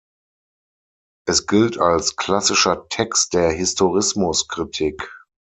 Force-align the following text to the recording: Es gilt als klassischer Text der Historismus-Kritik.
Es 1.27 1.45
gilt 1.45 1.77
als 1.77 2.15
klassischer 2.15 2.87
Text 2.89 3.35
der 3.35 3.51
Historismus-Kritik. 3.51 5.11